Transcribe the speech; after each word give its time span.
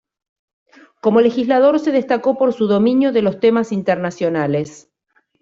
Como 0.99 1.21
legislador 1.21 1.79
se 1.79 1.91
destacó 1.91 2.35
por 2.35 2.53
su 2.53 2.65
dominio 2.65 3.11
de 3.11 3.21
los 3.21 3.39
temas 3.39 3.71
internacionales. 3.71 4.89